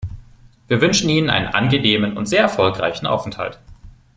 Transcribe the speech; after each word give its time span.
Wir 0.67 0.81
wünschen 0.81 1.09
Ihnen 1.11 1.29
einen 1.29 1.49
angenehmen 1.49 2.17
und 2.17 2.25
sehr 2.25 2.41
erfolgreichen 2.41 3.05
Aufenthalt. 3.05 3.59